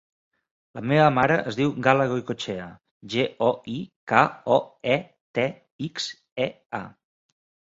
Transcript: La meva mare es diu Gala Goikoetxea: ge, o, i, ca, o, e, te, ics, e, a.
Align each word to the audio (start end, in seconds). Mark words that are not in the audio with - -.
La 0.77 0.81
meva 0.91 1.09
mare 1.17 1.35
es 1.51 1.57
diu 1.59 1.73
Gala 1.87 2.07
Goikoetxea: 2.11 2.65
ge, 3.15 3.27
o, 3.49 3.51
i, 3.75 3.77
ca, 4.13 4.23
o, 4.55 4.59
e, 4.95 4.97
te, 5.41 5.47
ics, 5.91 6.09
e, 6.49 6.51
a. 6.81 6.83